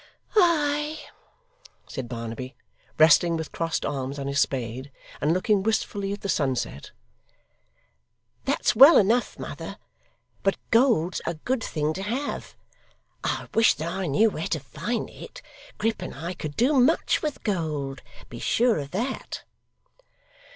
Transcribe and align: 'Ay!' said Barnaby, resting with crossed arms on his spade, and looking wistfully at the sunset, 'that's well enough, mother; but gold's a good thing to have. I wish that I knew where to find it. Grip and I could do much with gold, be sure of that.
'Ay!' 0.35 0.99
said 1.87 2.09
Barnaby, 2.09 2.55
resting 2.97 3.37
with 3.37 3.51
crossed 3.51 3.85
arms 3.85 4.17
on 4.17 4.25
his 4.25 4.39
spade, 4.39 4.91
and 5.21 5.31
looking 5.31 5.61
wistfully 5.61 6.11
at 6.11 6.21
the 6.21 6.27
sunset, 6.27 6.89
'that's 8.45 8.75
well 8.75 8.97
enough, 8.97 9.37
mother; 9.37 9.77
but 10.41 10.57
gold's 10.71 11.21
a 11.27 11.35
good 11.35 11.63
thing 11.63 11.93
to 11.93 12.01
have. 12.01 12.55
I 13.23 13.47
wish 13.53 13.75
that 13.75 13.93
I 13.93 14.07
knew 14.07 14.31
where 14.31 14.47
to 14.47 14.59
find 14.59 15.07
it. 15.07 15.43
Grip 15.77 16.01
and 16.01 16.15
I 16.15 16.33
could 16.33 16.55
do 16.55 16.73
much 16.79 17.21
with 17.21 17.43
gold, 17.43 18.01
be 18.27 18.39
sure 18.39 18.79
of 18.79 18.89
that. 18.89 19.43